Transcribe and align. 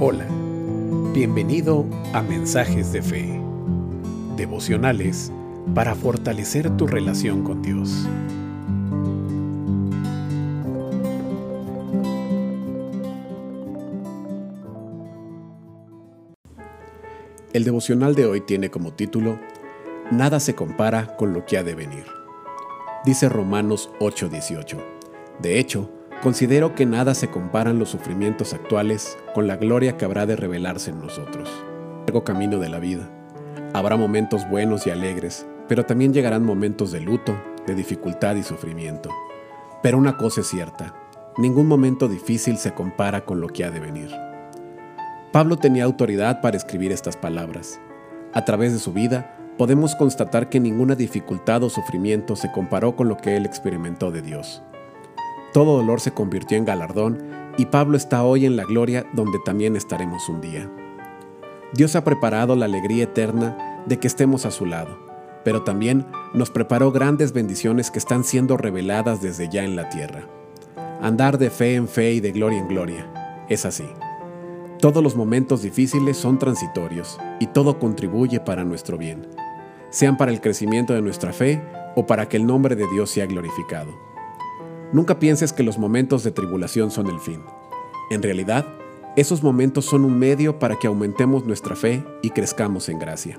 Hola, 0.00 0.26
bienvenido 1.12 1.84
a 2.12 2.22
Mensajes 2.22 2.92
de 2.92 3.02
Fe, 3.02 3.40
devocionales 4.36 5.32
para 5.74 5.96
fortalecer 5.96 6.76
tu 6.76 6.86
relación 6.86 7.42
con 7.42 7.62
Dios. 7.62 8.06
El 17.52 17.64
devocional 17.64 18.14
de 18.14 18.26
hoy 18.26 18.40
tiene 18.40 18.70
como 18.70 18.92
título 18.92 19.40
Nada 20.12 20.38
se 20.38 20.54
compara 20.54 21.16
con 21.16 21.32
lo 21.32 21.44
que 21.44 21.58
ha 21.58 21.64
de 21.64 21.74
venir. 21.74 22.17
Dice 23.04 23.28
Romanos 23.28 23.90
8:18. 24.00 24.76
De 25.40 25.58
hecho, 25.58 25.88
considero 26.20 26.74
que 26.74 26.84
nada 26.84 27.14
se 27.14 27.28
comparan 27.28 27.78
los 27.78 27.90
sufrimientos 27.90 28.52
actuales 28.54 29.16
con 29.34 29.46
la 29.46 29.56
gloria 29.56 29.96
que 29.96 30.04
habrá 30.04 30.26
de 30.26 30.34
revelarse 30.34 30.90
en 30.90 31.00
nosotros. 31.00 31.48
Largo 32.06 32.24
camino 32.24 32.58
de 32.58 32.68
la 32.68 32.80
vida. 32.80 33.08
Habrá 33.72 33.96
momentos 33.96 34.48
buenos 34.48 34.86
y 34.86 34.90
alegres, 34.90 35.46
pero 35.68 35.86
también 35.86 36.12
llegarán 36.12 36.44
momentos 36.44 36.90
de 36.90 37.00
luto, 37.00 37.40
de 37.66 37.74
dificultad 37.74 38.34
y 38.34 38.42
sufrimiento. 38.42 39.10
Pero 39.82 39.96
una 39.96 40.16
cosa 40.16 40.40
es 40.40 40.48
cierta, 40.48 40.94
ningún 41.36 41.68
momento 41.68 42.08
difícil 42.08 42.58
se 42.58 42.72
compara 42.74 43.24
con 43.24 43.40
lo 43.40 43.48
que 43.48 43.64
ha 43.64 43.70
de 43.70 43.78
venir. 43.78 44.10
Pablo 45.30 45.56
tenía 45.56 45.84
autoridad 45.84 46.40
para 46.40 46.56
escribir 46.56 46.90
estas 46.90 47.16
palabras. 47.16 47.78
A 48.32 48.44
través 48.44 48.72
de 48.72 48.78
su 48.80 48.92
vida, 48.92 49.37
podemos 49.58 49.96
constatar 49.96 50.48
que 50.48 50.60
ninguna 50.60 50.94
dificultad 50.94 51.64
o 51.64 51.68
sufrimiento 51.68 52.36
se 52.36 52.50
comparó 52.52 52.94
con 52.94 53.08
lo 53.08 53.16
que 53.16 53.36
él 53.36 53.44
experimentó 53.44 54.12
de 54.12 54.22
Dios. 54.22 54.62
Todo 55.52 55.76
dolor 55.76 56.00
se 56.00 56.12
convirtió 56.12 56.56
en 56.56 56.64
galardón 56.64 57.18
y 57.58 57.66
Pablo 57.66 57.96
está 57.96 58.22
hoy 58.22 58.46
en 58.46 58.56
la 58.56 58.64
gloria 58.64 59.04
donde 59.14 59.40
también 59.44 59.74
estaremos 59.74 60.28
un 60.28 60.40
día. 60.40 60.70
Dios 61.74 61.96
ha 61.96 62.04
preparado 62.04 62.54
la 62.54 62.66
alegría 62.66 63.04
eterna 63.04 63.82
de 63.86 63.98
que 63.98 64.06
estemos 64.06 64.46
a 64.46 64.52
su 64.52 64.64
lado, 64.64 64.96
pero 65.44 65.64
también 65.64 66.06
nos 66.34 66.50
preparó 66.50 66.92
grandes 66.92 67.32
bendiciones 67.32 67.90
que 67.90 67.98
están 67.98 68.22
siendo 68.22 68.56
reveladas 68.56 69.20
desde 69.20 69.48
ya 69.48 69.64
en 69.64 69.74
la 69.74 69.88
tierra. 69.88 70.28
Andar 71.02 71.36
de 71.36 71.50
fe 71.50 71.74
en 71.74 71.88
fe 71.88 72.12
y 72.12 72.20
de 72.20 72.30
gloria 72.30 72.60
en 72.60 72.68
gloria. 72.68 73.44
Es 73.48 73.66
así. 73.66 73.86
Todos 74.78 75.02
los 75.02 75.16
momentos 75.16 75.62
difíciles 75.62 76.16
son 76.16 76.38
transitorios 76.38 77.18
y 77.40 77.48
todo 77.48 77.80
contribuye 77.80 78.38
para 78.38 78.64
nuestro 78.64 78.96
bien 78.96 79.26
sean 79.90 80.16
para 80.16 80.32
el 80.32 80.40
crecimiento 80.40 80.94
de 80.94 81.02
nuestra 81.02 81.32
fe 81.32 81.62
o 81.96 82.06
para 82.06 82.28
que 82.28 82.36
el 82.36 82.46
nombre 82.46 82.76
de 82.76 82.86
Dios 82.88 83.10
sea 83.10 83.26
glorificado. 83.26 83.98
Nunca 84.92 85.18
pienses 85.18 85.52
que 85.52 85.62
los 85.62 85.78
momentos 85.78 86.24
de 86.24 86.30
tribulación 86.30 86.90
son 86.90 87.08
el 87.08 87.20
fin. 87.20 87.42
En 88.10 88.22
realidad, 88.22 88.66
esos 89.16 89.42
momentos 89.42 89.84
son 89.84 90.04
un 90.04 90.18
medio 90.18 90.58
para 90.58 90.76
que 90.76 90.86
aumentemos 90.86 91.44
nuestra 91.44 91.76
fe 91.76 92.04
y 92.22 92.30
crezcamos 92.30 92.88
en 92.88 92.98
gracia. 92.98 93.38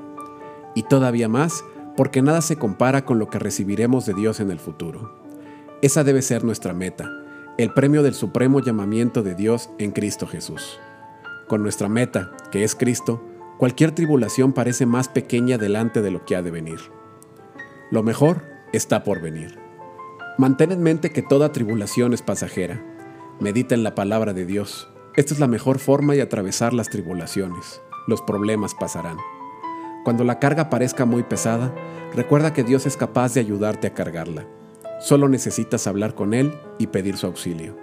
Y 0.75 0.83
todavía 0.83 1.27
más, 1.27 1.63
porque 1.95 2.21
nada 2.21 2.41
se 2.41 2.57
compara 2.57 3.05
con 3.05 3.17
lo 3.17 3.29
que 3.29 3.39
recibiremos 3.39 4.05
de 4.05 4.13
Dios 4.13 4.39
en 4.39 4.51
el 4.51 4.59
futuro. 4.59 5.13
Esa 5.81 6.03
debe 6.03 6.21
ser 6.21 6.43
nuestra 6.43 6.73
meta, 6.73 7.09
el 7.57 7.73
premio 7.73 8.03
del 8.03 8.13
supremo 8.13 8.59
llamamiento 8.59 9.23
de 9.23 9.35
Dios 9.35 9.69
en 9.79 9.91
Cristo 9.91 10.27
Jesús. 10.27 10.79
Con 11.47 11.63
nuestra 11.63 11.89
meta, 11.89 12.31
que 12.51 12.63
es 12.63 12.75
Cristo, 12.75 13.23
cualquier 13.59 13.91
tribulación 13.91 14.53
parece 14.53 14.85
más 14.85 15.09
pequeña 15.09 15.57
delante 15.57 16.01
de 16.01 16.11
lo 16.11 16.23
que 16.23 16.37
ha 16.37 16.41
de 16.41 16.49
venir. 16.49 16.79
Lo 17.91 18.03
mejor 18.03 18.41
está 18.71 19.03
por 19.03 19.21
venir. 19.21 19.59
Mantén 20.37 20.71
en 20.71 20.81
mente 20.81 21.09
que 21.09 21.21
toda 21.21 21.51
tribulación 21.51 22.13
es 22.13 22.21
pasajera. 22.21 22.81
Medita 23.41 23.75
en 23.75 23.83
la 23.83 23.95
palabra 23.95 24.33
de 24.33 24.45
Dios. 24.45 24.89
Esta 25.17 25.33
es 25.33 25.41
la 25.41 25.47
mejor 25.47 25.79
forma 25.79 26.13
de 26.13 26.21
atravesar 26.21 26.73
las 26.73 26.89
tribulaciones. 26.89 27.81
Los 28.07 28.21
problemas 28.21 28.73
pasarán. 28.73 29.17
Cuando 30.05 30.23
la 30.23 30.39
carga 30.39 30.69
parezca 30.69 31.03
muy 31.03 31.23
pesada, 31.23 31.75
recuerda 32.15 32.53
que 32.53 32.63
Dios 32.63 32.85
es 32.85 32.95
capaz 32.95 33.33
de 33.33 33.41
ayudarte 33.41 33.87
a 33.87 33.93
cargarla. 33.93 34.47
Solo 35.01 35.27
necesitas 35.27 35.85
hablar 35.85 36.15
con 36.15 36.33
Él 36.33 36.57
y 36.77 36.87
pedir 36.87 37.17
su 37.17 37.27
auxilio. 37.27 37.75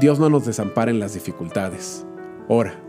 Dios 0.00 0.18
no 0.18 0.30
nos 0.30 0.46
desampara 0.46 0.90
en 0.90 1.00
las 1.00 1.12
dificultades. 1.12 2.06
Ora. 2.48 2.82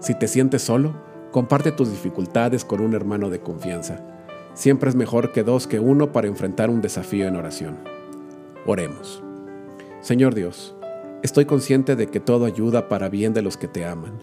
Si 0.00 0.14
te 0.14 0.28
sientes 0.28 0.60
solo, 0.60 0.94
Comparte 1.34 1.72
tus 1.72 1.90
dificultades 1.90 2.64
con 2.64 2.80
un 2.80 2.94
hermano 2.94 3.28
de 3.28 3.40
confianza. 3.40 4.00
Siempre 4.54 4.88
es 4.88 4.94
mejor 4.94 5.32
que 5.32 5.42
dos 5.42 5.66
que 5.66 5.80
uno 5.80 6.12
para 6.12 6.28
enfrentar 6.28 6.70
un 6.70 6.80
desafío 6.80 7.26
en 7.26 7.34
oración. 7.34 7.80
Oremos. 8.66 9.20
Señor 10.00 10.36
Dios, 10.36 10.76
estoy 11.24 11.44
consciente 11.44 11.96
de 11.96 12.06
que 12.06 12.20
todo 12.20 12.44
ayuda 12.44 12.88
para 12.88 13.08
bien 13.08 13.34
de 13.34 13.42
los 13.42 13.56
que 13.56 13.66
te 13.66 13.84
aman. 13.84 14.22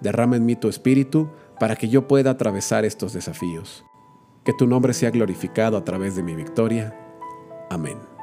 Derrama 0.00 0.36
en 0.36 0.46
mí 0.46 0.54
tu 0.54 0.68
espíritu 0.68 1.28
para 1.58 1.74
que 1.74 1.88
yo 1.88 2.06
pueda 2.06 2.30
atravesar 2.30 2.84
estos 2.84 3.12
desafíos. 3.12 3.84
Que 4.44 4.52
tu 4.52 4.68
nombre 4.68 4.94
sea 4.94 5.10
glorificado 5.10 5.76
a 5.76 5.84
través 5.84 6.14
de 6.14 6.22
mi 6.22 6.36
victoria. 6.36 6.96
Amén. 7.68 8.13